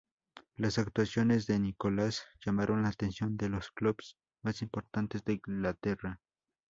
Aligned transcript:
Las 0.55 0.79
actuaciones 0.79 1.45
de 1.45 1.59
Nicholas 1.59 2.25
llamaron 2.43 2.81
la 2.81 2.89
atención 2.89 3.37
de 3.37 3.49
los 3.49 3.69
clubes 3.69 4.17
más 4.41 4.63
importantes 4.63 5.23
de 5.25 5.33
Inglaterra. 5.45 6.19